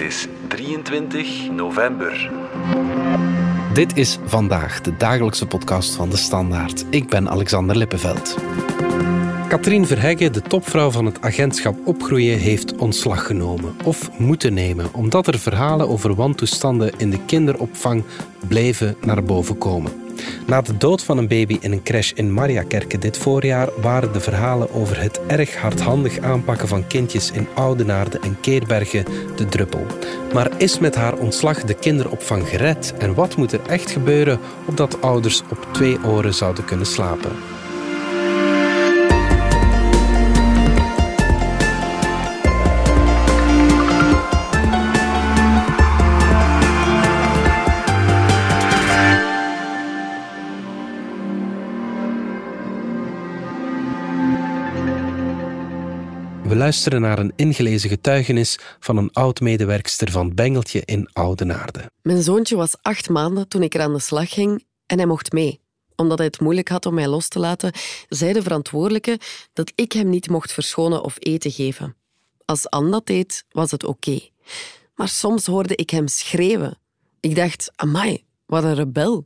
[0.00, 2.30] Het is 23 november.
[3.72, 6.84] Dit is vandaag de dagelijkse podcast van de Standaard.
[6.90, 8.36] Ik ben Alexander Lippenveld.
[9.48, 15.26] Katrien Verhegge, de topvrouw van het agentschap Opgroeien, heeft ontslag genomen of moeten nemen, omdat
[15.26, 18.04] er verhalen over wantoestanden in de kinderopvang
[18.48, 19.99] bleven naar boven komen.
[20.46, 24.20] Na de dood van een baby in een crash in Mariakerke dit voorjaar waren de
[24.20, 29.04] verhalen over het erg hardhandig aanpakken van kindjes in Oudenaarde en Keerbergen
[29.36, 29.86] de druppel.
[30.32, 32.94] Maar is met haar ontslag de kinderopvang gered?
[32.98, 37.59] En wat moet er echt gebeuren opdat ouders op twee oren zouden kunnen slapen?
[56.60, 61.90] Luisteren naar een ingelezen getuigenis van een oud-medewerkster van Bengeltje in Oudenaarde.
[62.02, 65.32] Mijn zoontje was acht maanden toen ik er aan de slag ging en hij mocht
[65.32, 65.60] mee.
[65.96, 67.72] Omdat hij het moeilijk had om mij los te laten,
[68.08, 69.18] zei de verantwoordelijke
[69.52, 71.96] dat ik hem niet mocht verschonen of eten geven.
[72.44, 74.20] Als Anne dat deed, was het oké.
[74.94, 76.78] Maar soms hoorde ik hem schreeuwen.
[77.20, 79.24] Ik dacht, amai, wat een rebel.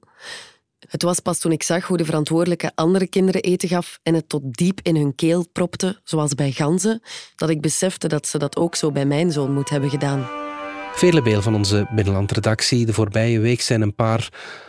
[0.88, 4.28] Het was pas toen ik zag hoe de verantwoordelijke andere kinderen eten gaf en het
[4.28, 7.02] tot diep in hun keel propte, zoals bij ganzen,
[7.36, 10.27] dat ik besefte dat ze dat ook zo bij mijn zoon moet hebben gedaan.
[10.94, 12.86] Vele Beel van onze Binnenlandredactie.
[12.86, 14.28] De voorbije week zijn een paar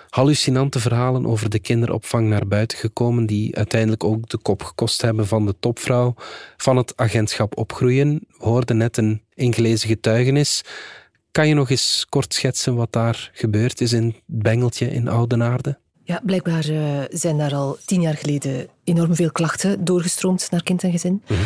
[0.09, 5.27] hallucinante verhalen over de kinderopvang naar buiten gekomen, die uiteindelijk ook de kop gekost hebben
[5.27, 6.13] van de topvrouw
[6.57, 8.25] van het agentschap Opgroeien.
[8.37, 10.61] We hoorden net een ingelezen getuigenis.
[11.31, 15.79] Kan je nog eens kort schetsen wat daar gebeurd is in het Bengeltje in Oudenaarde?
[16.07, 20.83] Ja, blijkbaar uh, zijn daar al tien jaar geleden enorm veel klachten doorgestroomd naar kind
[20.83, 21.21] en gezin.
[21.27, 21.39] Mhm.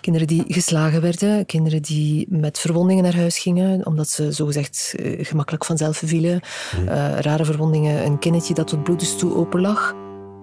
[0.00, 5.24] Kinderen die geslagen werden, kinderen die met verwondingen naar huis gingen, omdat ze zogezegd uh,
[5.24, 6.40] gemakkelijk vanzelf vielen.
[6.76, 6.88] Mhm.
[6.88, 9.94] Uh, rare verwondingen, een kindertje dat tot bloedens toe open lag.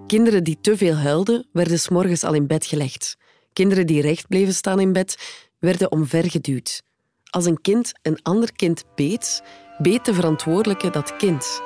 [0.06, 3.16] Kinderen die te veel huilden, werden s'morgens al in bed gelegd.
[3.52, 5.16] Kinderen die recht bleven staan in bed,
[5.58, 6.82] werden omvergeduwd.
[7.30, 9.42] Als een kind een ander kind beet,
[9.78, 11.62] beet de verantwoordelijke dat kind.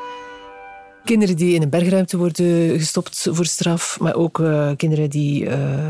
[1.05, 5.89] Kinderen die in een bergruimte worden gestopt voor straf, maar ook uh, kinderen die uh,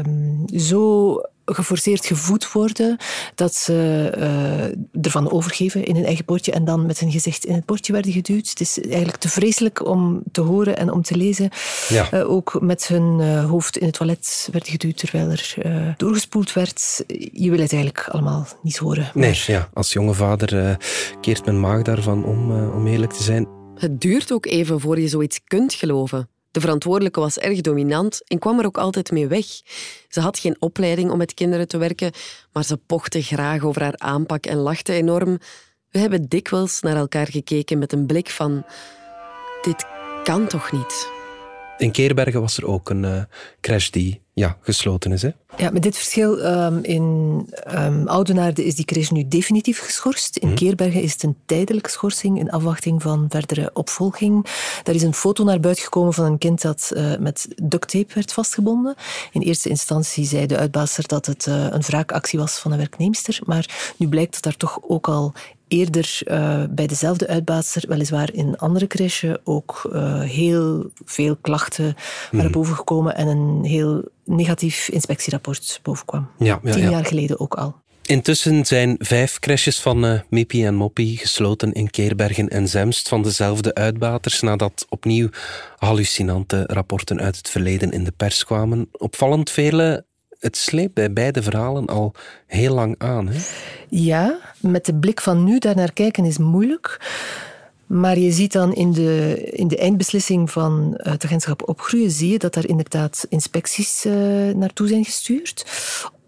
[0.56, 2.96] zo geforceerd gevoed worden
[3.34, 7.54] dat ze uh, ervan overgeven in hun eigen bordje en dan met hun gezicht in
[7.54, 8.48] het bordje werden geduwd.
[8.48, 11.50] Het is eigenlijk te vreselijk om te horen en om te lezen.
[11.88, 12.08] Ja.
[12.12, 15.54] Uh, ook met hun uh, hoofd in het toilet werd geduwd terwijl er
[15.96, 17.04] doorgespoeld werd.
[17.32, 19.10] Je wil het eigenlijk allemaal niet horen.
[19.14, 20.78] Nee, ja, als jonge vader
[21.20, 23.53] keert mijn maag daarvan om, om eerlijk te zijn.
[23.74, 26.28] Het duurt ook even voor je zoiets kunt geloven.
[26.50, 29.46] De verantwoordelijke was erg dominant en kwam er ook altijd mee weg.
[30.08, 32.12] Ze had geen opleiding om met kinderen te werken,
[32.52, 35.38] maar ze pochte graag over haar aanpak en lachte enorm.
[35.90, 38.64] We hebben dikwijls naar elkaar gekeken met een blik van...
[39.62, 39.86] Dit
[40.22, 41.13] kan toch niet?
[41.78, 43.22] In Keerbergen was er ook een uh,
[43.60, 45.22] crash die ja, gesloten is.
[45.22, 45.30] Hè?
[45.56, 46.44] Ja, met dit verschil.
[46.44, 47.02] Um, in
[47.74, 50.36] um, Oudenaarde is die crash nu definitief geschorst.
[50.36, 50.54] In mm.
[50.54, 54.46] Keerbergen is het een tijdelijke schorsing in afwachting van verdere opvolging.
[54.82, 58.14] Daar is een foto naar buiten gekomen van een kind dat uh, met duct tape
[58.14, 58.94] werd vastgebonden.
[59.32, 63.38] In eerste instantie zei de uitbaasster dat het uh, een wraakactie was van een werknemster.
[63.44, 65.32] Maar nu blijkt dat daar toch ook al
[65.74, 71.96] eerder uh, bij dezelfde uitbaatster, weliswaar in een andere crèche, ook uh, heel veel klachten
[72.30, 72.52] waren mm.
[72.52, 76.28] bovengekomen en een heel negatief inspectierapport bovenkwam.
[76.38, 76.90] Ja, ja, Tien ja.
[76.90, 77.82] jaar geleden ook al.
[78.06, 83.22] Intussen zijn vijf crèches van uh, Mippie en Moppie gesloten in Keerbergen en Zemst van
[83.22, 85.28] dezelfde uitbaters nadat opnieuw
[85.76, 88.88] hallucinante rapporten uit het verleden in de pers kwamen.
[88.92, 90.04] Opvallend vele
[90.44, 92.14] het sleept bij beide verhalen al
[92.46, 93.28] heel lang aan.
[93.28, 93.38] Hè?
[93.88, 97.00] Ja, met de blik van nu daarnaar kijken is moeilijk.
[97.86, 102.38] Maar je ziet dan in de, in de eindbeslissing van het agentschap Opgroeien, zie je
[102.38, 104.14] dat er inderdaad inspecties uh,
[104.54, 105.64] naartoe zijn gestuurd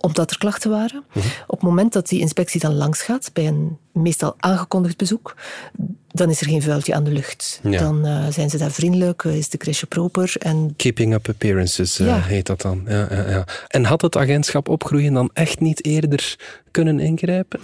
[0.00, 1.04] omdat er klachten waren.
[1.12, 1.26] Mhm.
[1.46, 5.34] Op het moment dat die inspectie dan langs gaat, bij een meestal aangekondigd bezoek,
[6.16, 7.60] dan is er geen vuiltje aan de lucht.
[7.62, 7.78] Ja.
[7.78, 10.34] Dan uh, zijn ze daar vriendelijk, uh, is de crèche proper.
[10.38, 10.74] En...
[10.76, 12.20] Keeping up appearances uh, Ja.
[12.20, 12.82] heet dat dan.
[12.88, 13.44] Ja, ja, ja.
[13.68, 16.36] En had het agentschap opgroeien dan echt niet eerder
[16.70, 17.60] kunnen ingrijpen?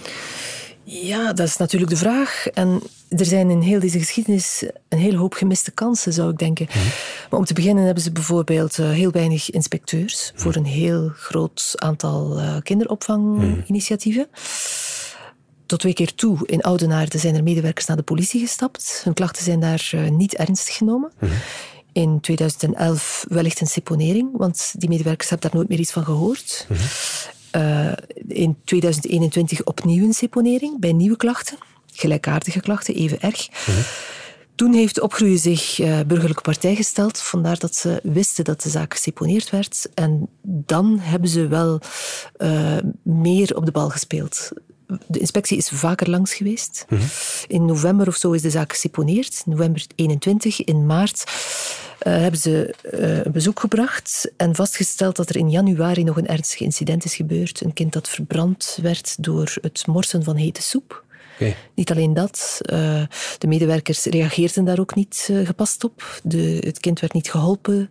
[0.84, 2.46] Ja, dat is natuurlijk de vraag.
[2.46, 6.66] En er zijn in heel deze geschiedenis een hele hoop gemiste kansen, zou ik denken.
[6.68, 6.78] Mhm.
[7.30, 12.40] Maar om te beginnen hebben ze bijvoorbeeld heel weinig inspecteurs voor een heel groot aantal
[12.62, 14.26] kinderopvanginitiatieven.
[15.72, 19.00] Tot twee keer toe in Oudenaarde zijn er medewerkers naar de politie gestapt.
[19.04, 21.12] Hun klachten zijn daar uh, niet ernstig genomen.
[21.18, 21.32] Mhm.
[21.92, 26.66] In 2011 wellicht een seponering, want die medewerkers hebben daar nooit meer iets van gehoord.
[26.68, 26.80] Mhm.
[27.56, 27.92] Uh,
[28.28, 31.58] in 2021 opnieuw een seponering bij nieuwe klachten.
[31.92, 33.48] gelijkaardige klachten, even erg.
[34.54, 38.94] Toen heeft Opgroeien zich uh, burgerlijke partij gesteld, vandaar dat ze wisten dat de zaak
[38.94, 39.88] geseponeerd werd.
[39.94, 41.80] En dan hebben ze wel
[42.38, 44.52] uh, meer op de bal gespeeld.
[45.06, 46.84] De inspectie is vaker langs geweest.
[46.88, 47.08] Mm -hmm.
[47.46, 50.64] In november of zo is de zaak geseponeerd, november 21.
[50.64, 51.24] In maart
[52.06, 52.74] uh, hebben ze
[53.24, 57.60] een bezoek gebracht en vastgesteld dat er in januari nog een ernstig incident is gebeurd.
[57.60, 61.04] Een kind dat verbrand werd door het morsen van hete soep.
[61.34, 61.56] Okay.
[61.74, 63.02] Niet alleen dat, uh,
[63.38, 66.20] de medewerkers reageerden daar ook niet gepast op.
[66.22, 67.90] De, het kind werd niet geholpen,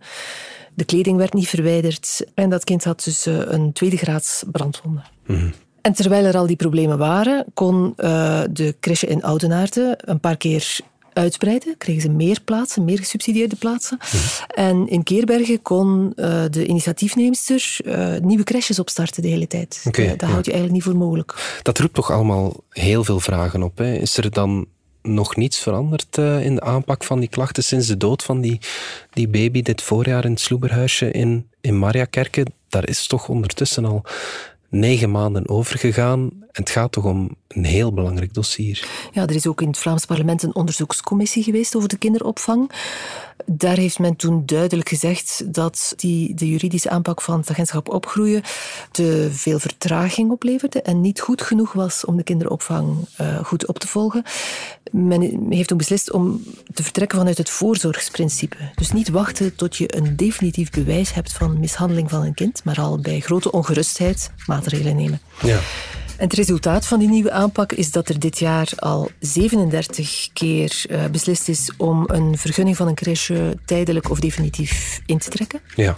[0.74, 5.02] de kleding werd niet verwijderd en dat kind had dus een tweede graads brandwonde.
[5.26, 5.52] Mm -hmm.
[5.82, 7.92] En terwijl er al die problemen waren, kon
[8.50, 10.80] de crèche in Oudenaarde een paar keer
[11.12, 11.76] uitbreiden.
[11.78, 13.98] Kregen ze meer plaatsen, meer gesubsidieerde plaatsen.
[13.98, 14.16] Mhm.
[14.60, 19.84] En in Keerbergen kon uh, de initiatiefneemster uh, nieuwe crèches opstarten de hele tijd.
[19.86, 20.26] Okay, dat ja.
[20.26, 21.58] houd je eigenlijk niet voor mogelijk.
[21.62, 23.78] Dat roept toch allemaal heel veel vragen op.
[23.78, 23.94] Hè?
[23.94, 24.66] Is er dan
[25.02, 28.60] nog niets veranderd in de aanpak van die klachten sinds de dood van die,
[29.10, 32.46] die baby dit voorjaar in het Sloeberhuisje in, in Mariakerke?
[32.68, 34.02] Daar is toch ondertussen al
[34.72, 36.30] negen maanden overgegaan.
[36.52, 38.88] En het gaat toch om een heel belangrijk dossier.
[39.12, 42.70] Ja, er is ook in het Vlaams parlement een onderzoekscommissie geweest over de kinderopvang.
[43.46, 48.42] Daar heeft men toen duidelijk gezegd dat die, de juridische aanpak van het agentschap opgroeien
[48.90, 53.78] te veel vertraging opleverde en niet goed genoeg was om de kinderopvang uh, goed op
[53.78, 54.22] te volgen.
[54.90, 56.44] Men heeft ook beslist om
[56.74, 58.56] te vertrekken vanuit het voorzorgsprincipe.
[58.74, 62.80] Dus niet wachten tot je een definitief bewijs hebt van mishandeling van een kind, maar
[62.80, 65.20] al bij grote ongerustheid maatregelen nemen.
[65.42, 65.60] Ja.
[66.16, 70.84] En het resultaat van die nieuwe aanpak is dat er dit jaar al 37 keer
[70.90, 75.60] uh, beslist is om een vergunning van een crèche tijdelijk of definitief in te trekken.
[75.74, 75.96] Ja.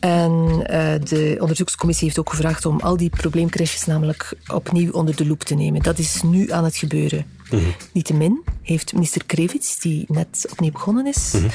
[0.00, 5.26] En uh, de onderzoekscommissie heeft ook gevraagd om al die probleemcrèches namelijk opnieuw onder de
[5.26, 5.82] loep te nemen.
[5.82, 7.26] Dat is nu aan het gebeuren.
[7.50, 7.74] Mm -hmm.
[7.92, 11.50] Niettemin heeft minister Krevits, die net opnieuw begonnen is, mm -hmm.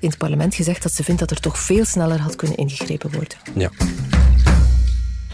[0.00, 3.12] in het parlement gezegd dat ze vindt dat er toch veel sneller had kunnen ingegrepen
[3.12, 3.38] worden.
[3.54, 3.70] Ja.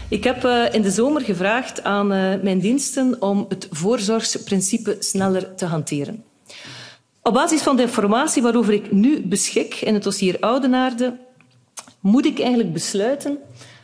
[0.09, 5.55] Ik heb uh, in de zomer gevraagd aan uh, mijn diensten om het voorzorgsprincipe sneller
[5.55, 6.23] te hanteren.
[7.21, 11.17] Op basis van de informatie waarover ik nu beschik in het dossier Oudenaarde,
[11.99, 13.37] moet ik eigenlijk besluiten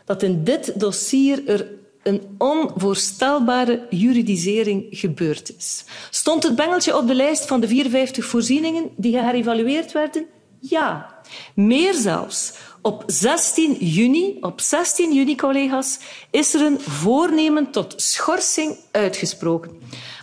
[0.06, 1.68] dat in dit dossier er
[2.04, 5.86] een onvoorstelbare juridisering gebeurd is.
[6.10, 10.26] Stond het bengeltje op de lijst van de 54 voorzieningen die geherevalueerd werden?
[10.60, 11.16] Ja.
[11.54, 12.54] Meer zelfs.
[12.86, 16.00] Op 16 juni, op 16 juni, collega's,
[16.32, 19.72] is er een voornemen tot schorsing uitgesproken.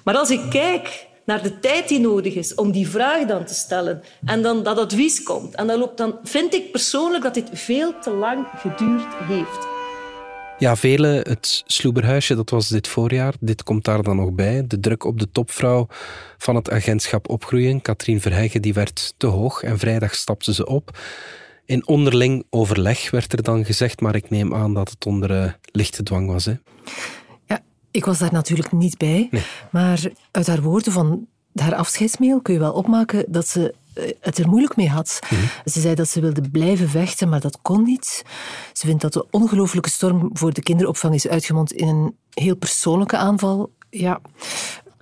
[0.04, 3.54] Maar als ik kijk naar de tijd die nodig is om die vraag dan te
[3.54, 7.48] stellen en dan dat advies komt, en dan, loopt, dan vind ik persoonlijk dat dit
[7.52, 9.66] veel te lang geduurd heeft.
[10.58, 13.34] Ja, velen, het Sloeberhuisje, dat was dit voorjaar.
[13.40, 14.64] Dit komt daar dan nog bij.
[14.66, 15.86] De druk op de topvrouw
[16.38, 20.98] van het agentschap Opgroeien, Katrien Verheggen, die werd te hoog en vrijdag stapte ze op.
[21.70, 25.52] In onderling overleg werd er dan gezegd, maar ik neem aan dat het onder uh,
[25.62, 26.44] lichte dwang was.
[26.44, 26.54] Hè?
[27.44, 29.28] Ja, ik was daar natuurlijk niet bij.
[29.30, 29.42] Nee.
[29.70, 33.74] Maar uit haar woorden van haar afscheidsmail kun je wel opmaken dat ze
[34.20, 35.18] het er moeilijk mee had.
[35.30, 35.40] Mhm.
[35.64, 38.22] Ze zei dat ze wilde blijven vechten, maar dat kon niet.
[38.72, 43.16] Ze vindt dat de ongelooflijke storm voor de kinderopvang is uitgemond in een heel persoonlijke
[43.16, 43.72] aanval.
[43.90, 44.20] Ja,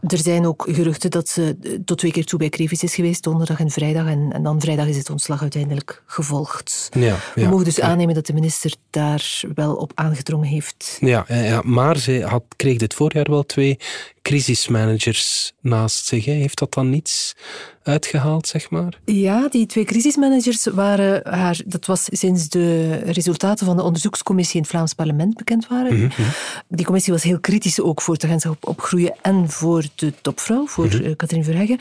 [0.07, 3.61] er zijn ook geruchten dat ze tot twee keer toe bij Krevis is geweest, donderdag
[3.61, 4.07] en vrijdag.
[4.07, 6.89] En, en dan vrijdag is het ontslag uiteindelijk gevolgd.
[6.93, 10.97] Ja, We ja, mogen dus aannemen dat de minister daar wel op aangedrongen heeft.
[11.01, 13.79] Ja, ja, ja, maar ze had, kreeg dit voorjaar wel twee
[14.29, 16.25] crisismanagers naast zich.
[16.25, 16.33] Hè.
[16.33, 17.35] Heeft dat dan niets
[17.83, 18.99] uitgehaald, zeg maar?
[19.05, 21.61] Ja, die twee crisismanagers waren haar...
[21.67, 25.95] Dat was sinds de resultaten van de onderzoekscommissie in het Vlaams parlement bekend waren.
[25.95, 26.27] Mm -hmm.
[26.69, 30.87] Die commissie was heel kritisch ook voor het agentschap opgroeien en voor de topvrouw, voor
[30.87, 30.97] Mhm.
[30.97, 31.17] mm -hmm.
[31.17, 31.79] Katrien Verheggen.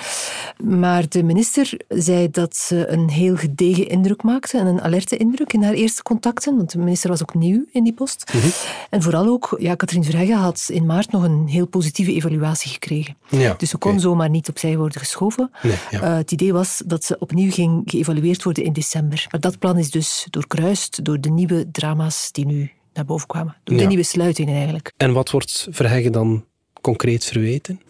[0.63, 5.53] Maar de minister zei dat ze een heel gedegen indruk maakte en een alerte indruk
[5.53, 8.33] in haar eerste contacten, want de minister was ook nieuw in die post.
[8.33, 8.47] Mhm.
[8.89, 13.17] En vooral ook, ja, Katrien Verheggen had in maart nog een heel positieve evaluatie gekregen.
[13.29, 15.51] Ja, Dus ze kon zomaar niet opzij worden geschoven.
[15.63, 16.01] Nee, ja.
[16.01, 19.25] Uh, het idee was dat ze opnieuw ging geëvalueerd worden in december.
[19.31, 23.55] Maar dat plan is dus doorkruist door de nieuwe drama's die nu naar boven kwamen.
[23.63, 23.81] Door Ja.
[23.81, 24.91] de nieuwe sluitingen eigenlijk.
[24.97, 26.45] En wat wordt Verheggen dan
[26.81, 27.81] concreet verweten?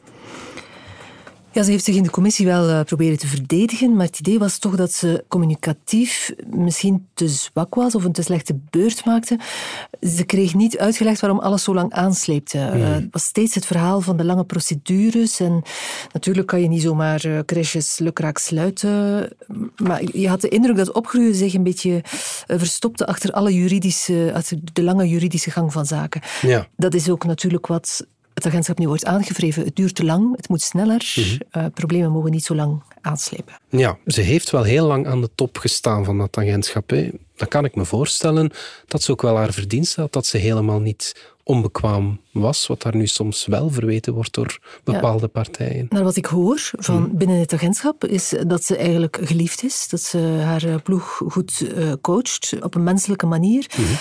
[1.58, 4.40] Ja, ze heeft zich in de commissie wel uh, proberen te verdedigen, maar het idee
[4.40, 9.40] was toch dat ze communicatief misschien te zwak was of een te slechte beurt maakte.
[10.02, 12.58] Ze kreeg niet uitgelegd waarom alles zo lang aansleepte.
[12.58, 15.62] Uh, het was steeds het verhaal van de lange procedures en
[16.14, 19.30] natuurlijk kan je niet zomaar uh, crèches lukraak sluiten,
[19.76, 22.02] maar je had de indruk dat opgroeien zich een beetje
[22.48, 26.22] verstopte achter alle juridische, achter de lange juridische gang van zaken.
[26.42, 26.68] Ja.
[26.76, 28.06] Dat is ook natuurlijk wat
[28.38, 29.64] het agentschap nu wordt aangevreven.
[29.64, 31.14] Het duurt te lang, het moet sneller.
[31.16, 31.36] Mm
[31.74, 33.54] problemen mogen niet zo lang aanslepen.
[33.70, 36.90] Ja, ze heeft wel heel lang aan de top gestaan van dat agentschap.
[36.90, 37.10] Hè.
[37.36, 38.52] Dan kan ik me voorstellen
[38.88, 42.96] dat ze ook wel haar verdienst had, dat ze helemaal niet onbekwaam was, wat daar
[42.96, 45.86] nu soms wel verweten wordt door bepaalde partijen.
[45.90, 47.18] Naar wat ik hoor van mhm.
[47.18, 51.92] binnen het agentschap is dat ze eigenlijk geliefd is, dat ze haar ploeg goed uh,
[52.02, 53.66] coacht op een menselijke manier.
[53.78, 53.94] Mhm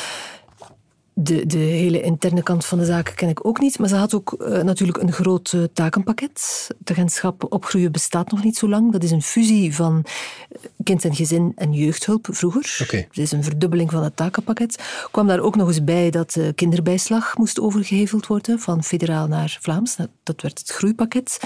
[1.18, 3.78] de, de hele interne kant van de zaken ken ik ook niet.
[3.78, 6.66] Maar ze had ook uh, natuurlijk een groot uh, takenpakket.
[6.78, 8.92] Het agentschap Opgroeien bestaat nog niet zo lang.
[8.92, 10.04] Dat is een fusie van
[10.48, 12.78] eh, kind en gezin en jeugdhulp vroeger.
[12.82, 13.06] Okay.
[13.08, 14.82] Dat is een verdubbeling van het takenpakket.
[15.10, 19.58] kwam daar ook nog eens bij dat de kinderbijslag moest overgeheveld worden van federaal naar
[19.60, 19.96] Vlaams.
[20.22, 21.38] Dat werd het groeipakket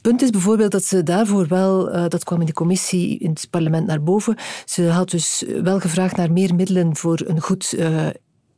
[0.00, 3.46] punt is bijvoorbeeld dat ze daarvoor wel, uh, dat kwam in de commissie in het
[3.50, 8.06] parlement naar boven, ze had dus wel gevraagd naar meer middelen voor een goed uh,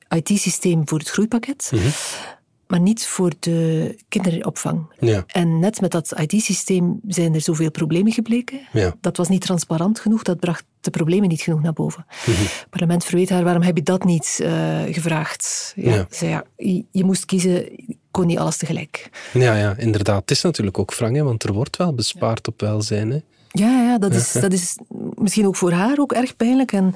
[0.09, 1.71] IT-systeem voor het groeipakket.
[1.75, 1.88] Mhm.
[2.67, 4.95] Maar niet voor de kinderopvang.
[4.99, 5.25] Ja.
[5.27, 8.61] En net met dat IT-systeem zijn er zoveel problemen gebleken.
[8.73, 8.95] Ja.
[9.00, 12.07] Dat was niet transparant genoeg, dat bracht de problemen niet genoeg naar boven.
[12.27, 12.31] Mhm.
[12.31, 15.73] Het parlement verweet haar, waarom heb je dat niet uh, gevraagd?
[15.77, 16.07] Ja, ja.
[16.11, 17.69] Zei, ja, je, je, moest kiezen,
[18.11, 19.11] kon niet alles tegelijk.
[19.33, 20.21] Ja, ja, inderdaad.
[20.21, 23.11] Het is natuurlijk ook wrang, want er wordt wel bespaard op welzijn.
[23.11, 23.19] Hè?
[23.49, 24.77] Ja, ja dat, is, dat is
[25.20, 26.72] misschien ook voor haar ook erg pijnlijk.
[26.72, 26.94] En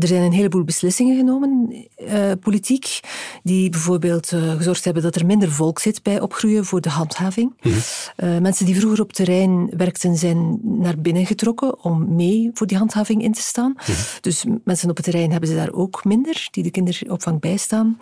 [0.00, 3.00] er zijn een heleboel beslissingen genomen, eh, politiek,
[3.42, 7.54] die bijvoorbeeld uh, gezorgd hebben dat er minder volk zit bij opgroeien voor de handhaving.
[7.60, 7.74] Mhm.
[8.16, 12.78] Uh, mensen die vroeger op terrein werkten, zijn naar binnen getrokken om mee voor die
[12.78, 13.72] handhaving in te staan.
[13.76, 13.92] Mhm.
[14.20, 17.98] Dus mensen op het terrein hebben ze daar ook minder, die de kinderopvang bijstaan.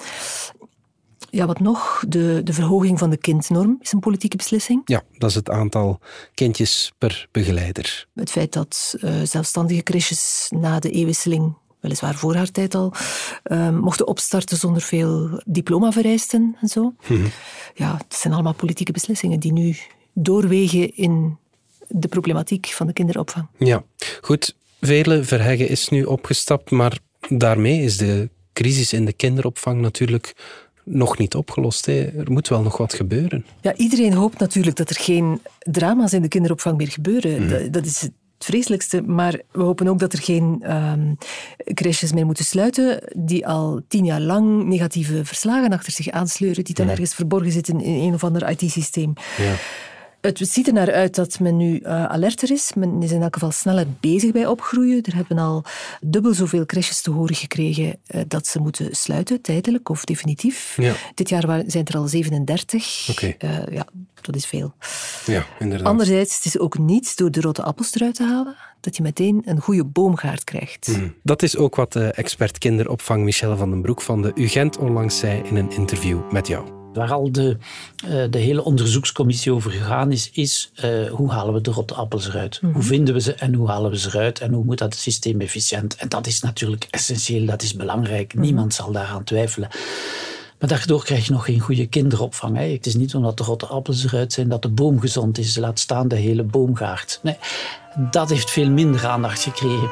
[1.31, 2.05] Ja, wat nog?
[2.09, 4.83] De, de verhoging van de kindnorm is een politieke beslissing.
[4.85, 6.01] Ja, dat is het aantal
[6.35, 8.07] kindjes per begeleider.
[8.15, 12.93] Het feit dat uh, zelfstandige crèches na de eeuwwisseling weliswaar voor haar tijd al,
[13.45, 16.95] uh, mochten opstarten zonder veel diplomavereisten en zo.
[17.09, 17.27] Mhm.
[17.75, 19.77] Ja, het zijn allemaal politieke beslissingen die nu
[20.13, 21.39] doorwegen in
[21.89, 23.47] de problematiek van de kinderopvang.
[23.59, 23.85] Ja,
[24.21, 24.57] goed.
[24.81, 30.35] Vele Verheggen is nu opgestapt, maar daarmee is de crisis in de kinderopvang natuurlijk
[30.89, 31.87] nog niet opgelost.
[31.87, 32.05] Hè.
[32.05, 33.45] Er moet wel nog wat gebeuren.
[33.61, 37.43] Ja, iedereen hoopt natuurlijk dat er geen drama's in de kinderopvang meer gebeuren.
[37.43, 37.49] Mhm.
[37.49, 39.03] Dat, dat, is het vreselijkste.
[39.03, 41.19] Maar we hopen ook dat er geen um,
[41.75, 46.75] crèches meer moeten sluiten die al tien jaar lang negatieve verslagen achter zich aansleuren, die
[46.75, 46.95] dan Mhm.
[46.95, 49.13] ergens verborgen zitten in een of ander IT-systeem.
[49.39, 49.55] Ja.
[50.21, 52.73] Het ziet er naar uit dat men nu uh, alerter is.
[52.75, 55.03] Men is in elk geval sneller bezig bij opgroeien.
[55.03, 55.65] Er hebben al
[56.01, 60.77] dubbel zoveel crèches te horen gekregen uh, dat ze moeten sluiten, tijdelijk of definitief.
[60.77, 60.95] Ja.
[61.15, 63.09] Dit jaar zijn er al 37.
[63.11, 63.35] Oké.
[63.45, 63.87] Uh, ja,
[64.21, 64.75] dat is veel.
[65.27, 65.87] Ja, inderdaad.
[65.87, 69.43] Anderzijds, het is ook niet door de rotte appels eruit te halen dat je meteen
[69.45, 70.89] een goede boomgaard krijgt.
[70.89, 71.15] Mm.
[71.23, 75.19] Dat is ook wat de expert kinderopvang Michelle van den Broek van de UGent onlangs
[75.19, 76.78] zei in een interview met jou.
[76.93, 77.57] Waar al de,
[78.05, 82.29] uh, de hele onderzoekscommissie over gegaan is, is uh, hoe halen we de rotte appels
[82.29, 82.59] eruit?
[82.63, 82.73] Mhm.
[82.73, 84.41] Hoe vinden we ze en hoe halen we ze eruit?
[84.41, 85.97] En hoe moet dat systeem efficiënt?
[85.97, 88.35] En dat is natuurlijk essentieel, dat is belangrijk.
[88.35, 88.43] Mhm.
[88.43, 89.69] Niemand zal daaraan twijfelen.
[90.59, 92.57] Maar daardoor krijg je nog geen goede kinderopvang.
[92.57, 92.73] Hè.
[92.73, 95.57] Het is niet omdat de rotte appels eruit zijn dat de boom gezond is.
[95.57, 97.21] Laat staan de hele boomgaard.
[97.23, 97.37] Nee,
[98.11, 99.91] dat heeft veel minder aandacht gekregen.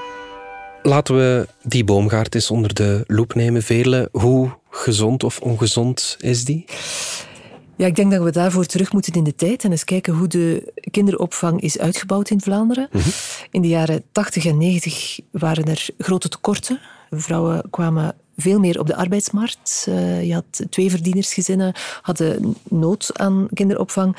[0.83, 4.09] Laten we die boomgaard eens onder de loep nemen, Veerle.
[4.13, 6.65] Hoe gezond of ongezond is die?
[7.77, 10.29] Ja, ik denk dat we daarvoor terug moeten in de tijd en eens kijken hoe
[10.29, 12.89] de kinderopvang is uitgebouwd in Vlaanderen.
[12.93, 13.13] Mm -hmm.
[13.51, 16.81] In de jaren 80 en 90 waren er grote tekorten.
[17.11, 19.87] Vrouwen kwamen veel meer op de arbeidsmarkt.
[19.89, 24.17] Uh, je had tweeverdienersgezinnen, hadden nood aan kinderopvang.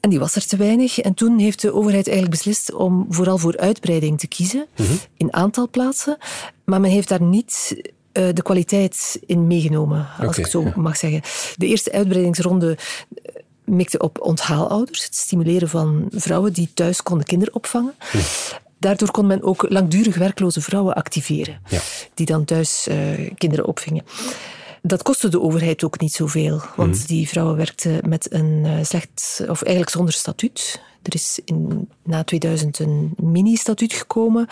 [0.00, 0.98] En die was er te weinig.
[0.98, 4.98] En toen heeft de overheid eigenlijk beslist om vooral voor uitbreiding te kiezen mm -hmm.
[5.16, 6.16] in aantal plaatsen.
[6.64, 7.76] Maar men heeft daar niet
[8.18, 10.72] uh, de kwaliteit in meegenomen, als okay, ik zo ja.
[10.76, 11.22] mag zeggen.
[11.56, 12.76] De eerste uitbreidingsronde
[13.64, 17.94] mikte op onthaalouders, het stimuleren van vrouwen die thuis konden kinderopvangen.
[18.10, 18.18] Hm.
[18.78, 21.80] Daardoor kon men ook langdurig werkloze vrouwen activeren, ja.
[22.14, 24.04] die dan thuis uh, kinderen opvingen.
[24.82, 27.06] Dat kostte de overheid ook niet zoveel, want Mhm.
[27.06, 30.80] die vrouwen werkten met een slecht, of eigenlijk zonder statuut.
[31.02, 34.48] Er is in, na 2000 een mini-statuut gekomen.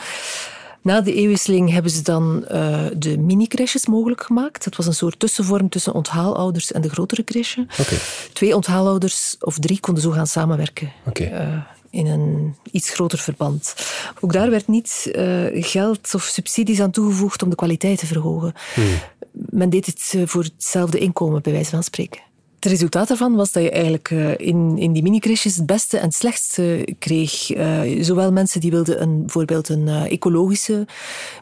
[0.82, 4.64] Na de eeuwwisseling hebben ze dan uh, de mini-crèches mogelijk gemaakt.
[4.64, 7.66] Dat was een soort tussenvorm tussen onthaalouders en de grotere crèche.
[7.80, 7.98] Okay.
[8.32, 10.92] Twee onthaalouders of drie konden zo gaan samenwerken.
[11.06, 11.32] Okay.
[11.32, 13.74] Uh, in een iets groter verband.
[14.20, 18.52] Ook daar werd niet uh, geld of subsidies aan toegevoegd om de kwaliteit te verhogen.
[18.74, 18.98] Hmm.
[19.32, 22.20] Men deed het voor hetzelfde inkomen, bij wijze van spreken.
[22.62, 26.04] Het resultaat daarvan was dat je eigenlijk uh, in, in die mini-crèches het beste en
[26.04, 27.54] het slechtste kreeg.
[27.54, 30.86] Uh, zowel mensen die wilden een, bijvoorbeeld een uh, ecologische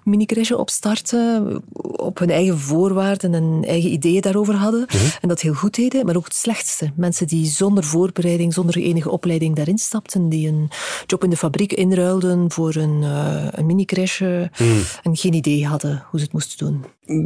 [0.05, 5.11] mini-crèche opstarten, op hun eigen voorwaarden en eigen ideeën daarover hadden, mm -hmm.
[5.21, 6.93] en dat heel goed deden, maar ook het slechtste.
[6.97, 10.71] Mensen die zonder voorbereiding, zonder enige opleiding daarin stapten, die een
[11.07, 13.03] job in de fabriek inruilden voor een,
[13.51, 14.83] een mini-crèche mm.
[15.03, 16.85] en geen idee hadden hoe ze het moesten doen.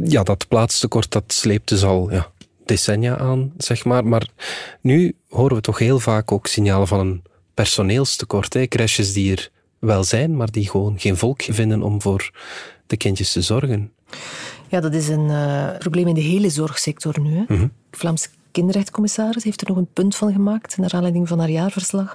[0.09, 2.31] Ja, dat plaatstekort dat sleept dus al ja,
[2.65, 4.05] decennia aan, zeg maar.
[4.05, 4.27] Maar
[4.81, 8.53] nu horen we toch heel vaak ook signalen van een personeelstekort.
[8.53, 8.67] Hè?
[8.67, 12.31] Crèches die er wel zijn, maar die gewoon geen volk vinden om voor
[12.87, 13.91] de kindjes te zorgen.
[14.67, 17.35] Ja, dat is een uh, probleem in de hele zorgsector nu.
[17.35, 17.43] Hè?
[17.47, 17.71] Mm -hmm.
[17.89, 22.13] De Vlaamse kinderrechtcommissaris heeft er nog een punt van gemaakt, naar aanleiding van haar jaarverslag.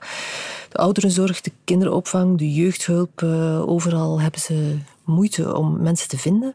[0.68, 6.52] De ouderenzorg, de kinderopvang, de jeugdhulp, uh, overal hebben ze moeite om mensen te vinden.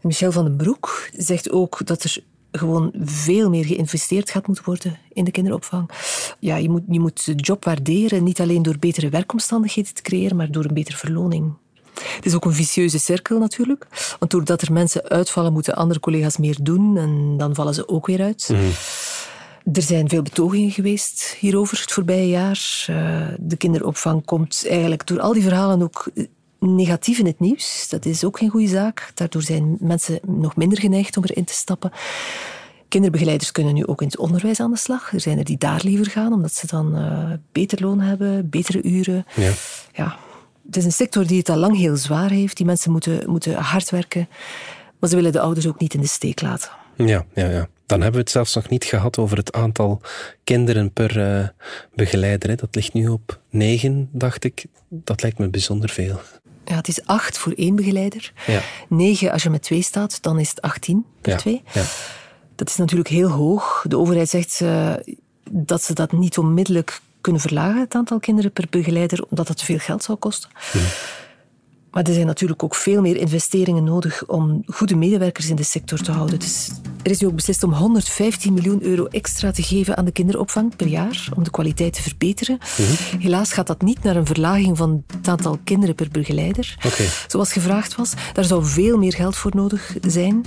[0.00, 2.22] Michel van den Broek zegt ook dat er
[2.52, 5.90] gewoon veel meer geïnvesteerd gaat moeten worden in de kinderopvang.
[6.38, 10.36] Ja, je moet, je moet de job waarderen, niet alleen door betere werkomstandigheden te creëren,
[10.36, 11.52] maar door een betere verloning.
[11.94, 13.86] Het is ook een vicieuze cirkel natuurlijk.
[14.18, 18.06] Want doordat er mensen uitvallen, moeten andere collega's meer doen en dan vallen ze ook
[18.06, 18.48] weer uit.
[18.52, 18.70] Mm.
[19.72, 22.86] Er zijn veel betogingen geweest hierover het voorbije jaar.
[22.90, 26.10] Uh, de kinderopvang komt eigenlijk door al die verhalen ook
[26.62, 27.88] negatief in het nieuws.
[27.88, 29.10] Dat is ook geen goede zaak.
[29.14, 31.92] Daardoor zijn mensen nog minder geneigd om erin te stappen.
[32.88, 35.12] Kinderbegeleiders kunnen nu ook in het onderwijs aan de slag.
[35.12, 38.82] Er zijn er die daar liever gaan, omdat ze dan uh, beter loon hebben, betere
[38.82, 39.26] uren.
[39.34, 39.52] Ja.
[39.92, 40.16] ja.
[40.66, 42.56] Het is een sector die het al lang heel zwaar heeft.
[42.56, 44.28] Die mensen moeten, moeten hard werken.
[44.98, 46.70] Maar ze willen de ouders ook niet in de steek laten.
[46.96, 47.68] Ja, ja, ja.
[47.86, 50.00] Dan hebben we het zelfs nog niet gehad over het aantal
[50.44, 51.48] kinderen per uh,
[51.94, 52.48] begeleider.
[52.48, 52.54] Hè.
[52.54, 54.64] Dat ligt nu op negen, dacht ik.
[54.88, 56.20] Dat lijkt me bijzonder veel.
[56.72, 58.32] Ja, het is acht voor één begeleider.
[58.46, 58.60] Ja.
[58.88, 61.38] Negen als je met twee staat, dan is het achttien per ja.
[61.38, 61.62] twee.
[61.72, 61.84] Ja.
[62.54, 63.84] Dat is natuurlijk heel hoog.
[63.88, 64.94] De overheid zegt uh,
[65.50, 69.64] dat ze dat niet onmiddellijk kunnen verlagen, het aantal kinderen per begeleider, omdat dat te
[69.64, 70.50] veel geld zou kosten.
[70.72, 70.80] Ja.
[71.92, 75.98] Maar er zijn natuurlijk ook veel meer investeringen nodig om goede medewerkers in de sector
[75.98, 76.38] te houden.
[76.38, 76.70] Dus
[77.02, 80.76] er is nu ook beslist om 115 miljoen euro extra te geven aan de kinderopvang
[80.76, 82.58] per jaar om de kwaliteit te verbeteren.
[82.78, 83.20] Mm -hmm.
[83.20, 87.08] Helaas gaat dat niet naar een verlaging van het aantal kinderen per begeleider, okay.
[87.26, 88.12] zoals gevraagd was.
[88.32, 90.44] Daar zou veel meer geld voor nodig zijn.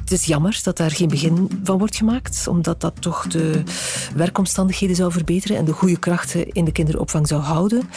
[0.00, 3.62] Het is jammer dat daar geen begin van wordt gemaakt, omdat dat toch de
[4.14, 7.88] werkomstandigheden zou verbeteren en de goede krachten in de kinderopvang zou houden.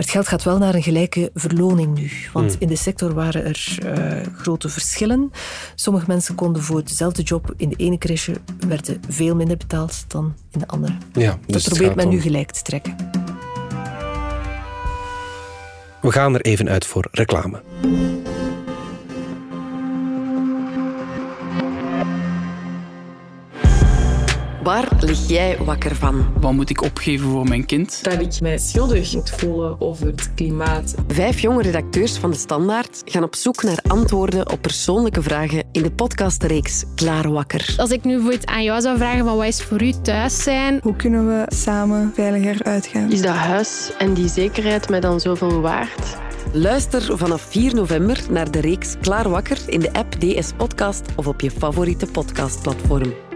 [0.00, 2.10] Maar het geld gaat wel naar een gelijke verloning nu.
[2.32, 5.32] Want in de sector waren er uh, grote verschillen.
[5.74, 8.32] Sommige mensen konden voor dezelfde job in de ene crèche
[8.68, 10.92] werden veel minder betaald dan in de andere.
[11.12, 12.10] Ja, dus dat probeert men om...
[12.10, 12.96] nu gelijk te trekken.
[16.00, 17.62] We gaan er even uit voor reclame.
[24.62, 26.32] Waar lig jij wakker van?
[26.40, 28.04] Wat moet ik opgeven voor mijn kind?
[28.04, 30.94] Dat ik mij schuldig moet voelen over het klimaat.
[31.08, 35.82] Vijf jonge redacteurs van De Standaard gaan op zoek naar antwoorden op persoonlijke vragen in
[35.82, 37.74] de podcastreeks Klaar Wakker.
[37.76, 40.80] Als ik nu bijvoorbeeld aan jou zou vragen van wat is voor u thuis zijn?
[40.82, 43.12] Hoe kunnen we samen veiliger uitgaan?
[43.12, 46.16] Is dat huis en die zekerheid mij dan zoveel waard?
[46.52, 51.26] Luister vanaf 4 november naar de reeks Klaar Wakker in de app DS Podcast of
[51.26, 53.29] op je favoriete podcastplatform.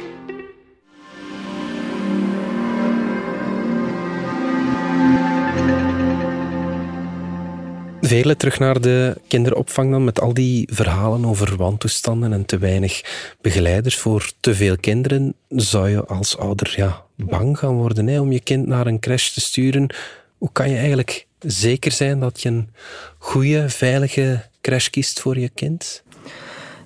[8.06, 13.02] Velen terug naar de kinderopvang dan, met al die verhalen over wantoestanden en te weinig
[13.40, 15.34] begeleiders voor te veel kinderen.
[15.48, 19.30] Zou je als ouder ja, bang gaan worden hè, om je kind naar een crash
[19.30, 19.94] te sturen?
[20.38, 22.70] Hoe kan je eigenlijk zeker zijn dat je een
[23.18, 26.02] goede, veilige crash kiest voor je kind?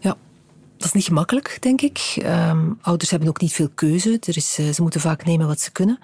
[0.01, 0.17] Ja,
[0.77, 2.15] dat is niet gemakkelijk, denk ik.
[2.19, 4.19] Um, ouders hebben ook niet veel keuze.
[4.21, 5.99] Er is, uh, ze moeten vaak nemen wat ze kunnen.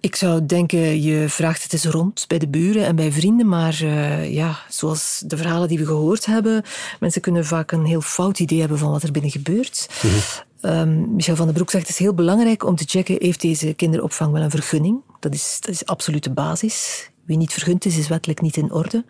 [0.00, 3.78] Ik zou denken, je vraagt het eens rond bij de buren en bij vrienden, maar
[3.82, 6.62] uh, ja, zoals de verhalen die we gehoord hebben,
[7.00, 9.88] mensen kunnen vaak een heel fout idee hebben van wat er binnen gebeurt.
[10.02, 10.70] Mm -hmm.
[10.70, 13.72] um, Michel van den Broek zegt, het is heel belangrijk om te checken, heeft deze
[13.72, 15.00] kinderopvang wel een vergunning?
[15.20, 17.10] Dat is, dat is absolute basis.
[17.24, 19.04] Wie niet vergund is, is wettelijk niet in orde.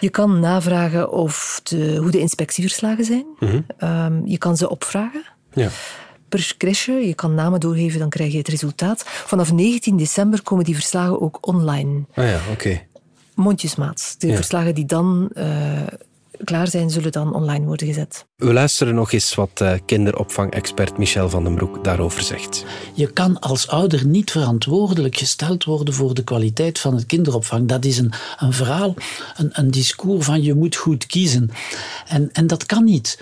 [0.00, 3.26] Je kan navragen of de, hoe de inspectieverslagen zijn.
[3.38, 3.88] Mm -hmm.
[3.88, 5.24] um, je kan ze opvragen.
[5.52, 5.70] Ja
[6.30, 6.92] per crèche.
[6.92, 9.02] Je kan namen doorgeven, dan krijg je het resultaat.
[9.06, 12.04] Vanaf 19 december komen die verslagen ook online.
[12.14, 12.50] Ah ja, oké.
[12.52, 12.86] Okay.
[13.34, 14.14] Mondjesmaat.
[14.18, 14.34] De ja.
[14.34, 15.82] verslagen die dan uh,
[16.44, 18.26] klaar zijn, zullen dan online worden gezet.
[18.36, 22.64] We luisteren nog eens wat uh, kinderopvangexpert Michel van den Broek daarover zegt.
[22.94, 27.68] Je kan als ouder niet verantwoordelijk gesteld worden voor de kwaliteit van het kinderopvang.
[27.68, 28.94] Dat is een, een verhaal,
[29.36, 31.50] een, een discours van je moet goed kiezen.
[32.06, 33.18] En, en dat kan niet.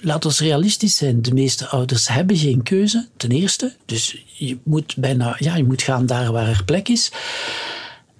[0.00, 1.22] Laat ons realistisch zijn.
[1.22, 3.74] De meeste ouders hebben geen keuze, ten eerste.
[3.84, 7.12] Dus je moet bijna ja, je moet gaan daar waar er plek is.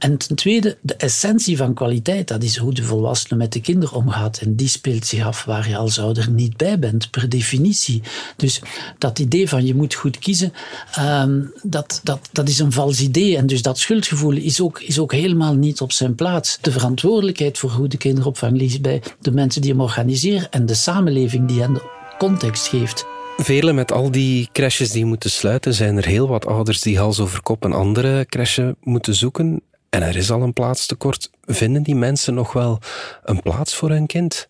[0.00, 3.96] En ten tweede, de essentie van kwaliteit, dat is hoe de volwassene met de kinderen
[3.96, 4.38] omgaat.
[4.38, 8.02] En die speelt zich af waar je als ouder niet bij bent, per definitie.
[8.36, 8.60] Dus
[8.98, 10.52] dat idee van je moet goed kiezen,
[10.98, 13.36] um, dat, dat, dat is een vals idee.
[13.36, 16.58] En dus dat schuldgevoel is ook, is ook helemaal niet op zijn plaats.
[16.60, 20.74] De verantwoordelijkheid voor hoe de kinderopvang ligt bij de mensen die hem organiseren en de
[20.74, 21.82] samenleving die hen de
[22.18, 23.06] context geeft.
[23.36, 27.20] Vele met al die crashes die moeten sluiten, zijn er heel wat ouders die hals
[27.20, 29.62] over kop een andere crèche moeten zoeken.
[29.90, 31.30] En er is al een plaatstekort.
[31.44, 32.78] Vinden die mensen nog wel
[33.24, 34.48] een plaats voor hun kind?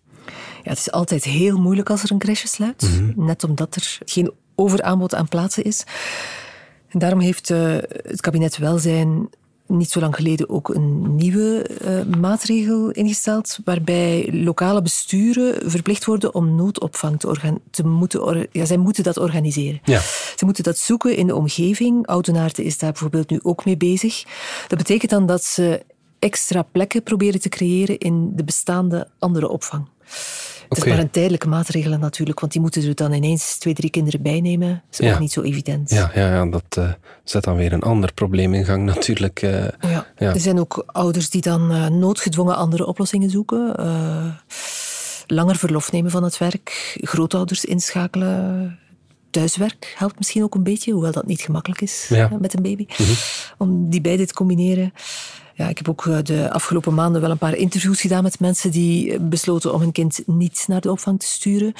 [0.62, 2.82] Ja, het is altijd heel moeilijk als er een crèche sluit.
[2.82, 3.24] Mhm.
[3.24, 5.84] Net omdat er geen overaanbod aan plaatsen is.
[6.88, 9.28] En daarom heeft uh, het kabinet Welzijn
[9.70, 16.34] niet zo lang geleden ook een nieuwe uh, maatregel ingesteld, waarbij lokale besturen verplicht worden
[16.34, 18.48] om noodopvang te, te moeten...
[18.52, 19.80] Ja, zij moeten dat organiseren.
[19.84, 20.00] Ja.
[20.36, 22.06] Ze moeten dat zoeken in de omgeving.
[22.06, 24.24] Oudenaarde is daar bijvoorbeeld nu ook mee bezig.
[24.68, 25.82] Dat betekent dan dat ze
[26.18, 29.88] extra plekken proberen te creëren in de bestaande andere opvang.
[30.70, 33.90] Het is maar een tijdelijke maatregel natuurlijk, want die moeten er dan ineens twee, drie
[33.90, 34.82] kinderen bij nemen.
[34.90, 35.90] Dat is ook niet zo evident.
[35.90, 36.92] Ja, ja, ja dat uh,
[37.24, 39.42] zet dan weer een ander probleem in gang natuurlijk.
[39.42, 40.06] Uh, ja.
[40.16, 43.74] Er zijn ook ouders die dan uh, noodgedwongen andere oplossingen zoeken.
[45.26, 48.78] langer verlof nemen van het werk, grootouders inschakelen.
[49.30, 52.86] Thuiswerk helpt misschien ook een beetje, hoewel dat niet gemakkelijk is met een baby.
[52.88, 53.12] Mhm.
[53.58, 54.92] Om die beide te combineren.
[55.60, 58.70] Ja, ik heb ook eh, de afgelopen maanden wel een paar interviews gedaan met mensen
[58.70, 61.72] die besloten om hun kind niet naar de opvang te sturen.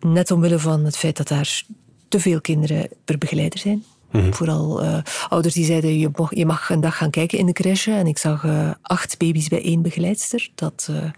[0.00, 1.62] Net omwille van het feit dat daar
[2.08, 3.84] te veel kinderen per begeleider zijn.
[4.10, 4.32] Mhm.
[4.32, 7.52] Vooral uh, ouders die zeiden, je mag, je mag, een dag gaan kijken in de
[7.52, 7.92] crèche.
[7.92, 10.50] En ik zag uh, acht baby's bij één begeleidster.
[10.54, 11.10] Dat uh,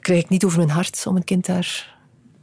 [0.00, 1.96] krijg ik niet over mijn hart om een kind daar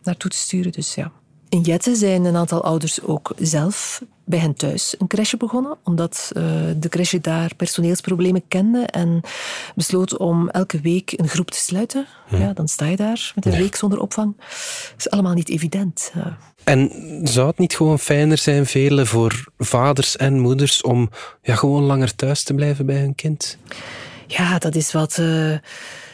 [0.03, 0.71] naartoe te sturen.
[0.71, 1.11] Dus ja.
[1.49, 6.31] In Jette zijn een aantal ouders ook zelf bij hen thuis een crèche begonnen, omdat
[6.37, 6.43] uh,
[6.77, 9.21] de crèche daar personeelsproblemen kende en
[9.75, 12.05] besloot om elke week een groep te sluiten.
[12.27, 12.35] Hm.
[12.35, 14.33] Ja, dan sta je daar met een week zonder opvang.
[14.37, 16.11] Dat is allemaal niet evident.
[16.63, 16.91] En
[17.23, 21.09] zou het niet gewoon fijner zijn, velen, voor vaders en moeders om
[21.41, 23.57] ja, gewoon langer thuis te blijven bij hun kind?
[24.27, 25.17] Ja, dat is wat...
[25.19, 25.57] Uh,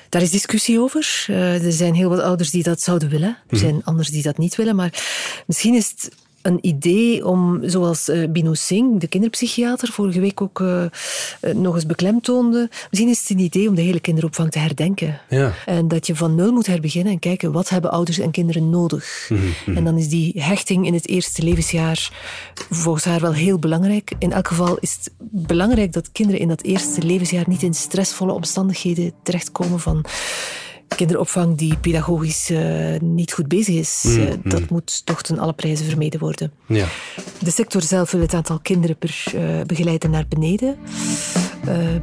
[0.10, 1.26] daar is discussie over.
[1.30, 3.30] Uh, er zijn heel wat ouders die dat zouden willen.
[3.30, 3.56] Er hm.
[3.56, 4.76] zijn anderen die dat niet willen.
[4.76, 5.04] Maar
[5.47, 10.60] misschien is het een idee om, zoals uh, Bino Singh, de kinderpsychiater, vorige week ook
[10.60, 10.84] uh,
[11.56, 15.19] nog eens beklemtoonde, misschien is het een idee om de hele kinderopvang te herdenken.
[15.30, 15.54] Ja.
[15.65, 19.30] En dat je van nul moet herbeginnen en kijken wat hebben ouders en kinderen nodig.
[19.30, 22.10] Mm En dan is die hechting in het eerste levensjaar
[22.69, 24.12] volgens haar wel heel belangrijk.
[24.19, 28.32] In elk geval is het belangrijk dat kinderen in dat eerste levensjaar niet in stressvolle
[28.32, 30.06] omstandigheden terechtkomen van
[30.95, 34.04] kinderopvang die pedagogisch uh, niet goed bezig is.
[34.04, 36.51] Mm, uh, dat moet toch ten alle prijzen vermeden worden.
[36.65, 36.88] Ja.
[37.39, 40.77] De sector zelf wil het aantal kinderen per uh, begeleider naar beneden.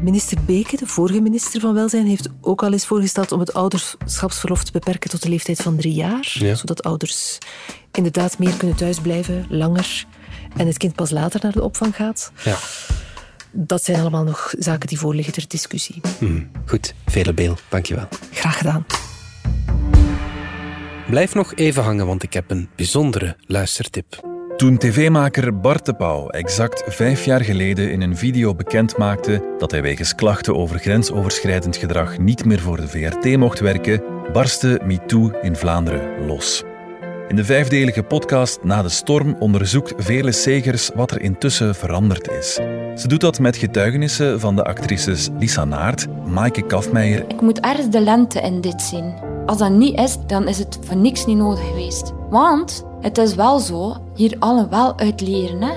[0.02, 4.64] minister Beke, de vorige minister van Welzijn, heeft ook al eens voorgesteld om het ouderschapsverlof
[4.64, 6.36] te beperken tot de leeftijd van drie jaar.
[6.38, 6.54] Ja.
[6.54, 7.38] Zodat ouders
[7.92, 10.04] inderdaad meer kunnen thuisblijven, langer,
[10.56, 12.32] en het kind pas later naar de opvang gaat.
[12.44, 12.56] Ja
[13.50, 16.00] dat zijn allemaal nog zaken die voorliggen ter discussie.
[16.18, 18.08] Hmm, goed, vele beel, dankjewel.
[18.32, 18.86] Graag gedaan.
[21.06, 24.36] Blijf nog even hangen, want ik heb een bijzondere luistertip.
[24.56, 29.82] Toen tv-maker Bart de Pauw exact vijf jaar geleden in een video bekendmaakte dat hij
[29.82, 35.56] wegens klachten over grensoverschrijdend gedrag niet meer voor de VRT mocht werken, barstte MeToo in
[35.56, 36.64] Vlaanderen los.
[37.28, 42.54] In de vijfdelige podcast Na de Storm onderzoekt Vele Segers wat er intussen veranderd is.
[42.96, 47.24] Ze doet dat met getuigenissen van de actrices Lisa Naert, Maaike Kafmeijer.
[47.28, 49.14] Ik moet ergens de lente in dit zien.
[49.46, 52.12] Als dat niet is, dan is het voor niks niet nodig geweest.
[52.30, 55.62] Want het is wel zo, hier allen wel uit leren.
[55.62, 55.72] Hè?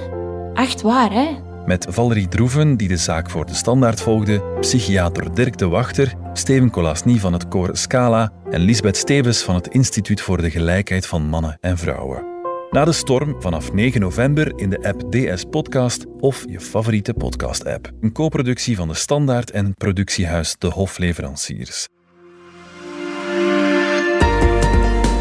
[0.54, 1.28] Echt waar, hè?
[1.66, 6.70] Met Valerie Droeven, die de zaak voor de standaard volgde, psychiater Dirk de Wachter, Steven
[6.70, 11.22] Colasny van het koor Scala en Lisbeth Stevens van het Instituut voor de Gelijkheid van
[11.26, 12.24] Mannen en Vrouwen.
[12.72, 17.92] Na de storm vanaf 9 november in de app DS Podcast of je favoriete podcast-app.
[18.02, 21.88] Een co-productie van de Standaard en productiehuis De Hofleveranciers.